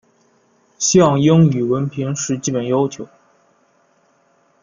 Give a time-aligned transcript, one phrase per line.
[0.79, 3.07] 像英语文凭是基本要求。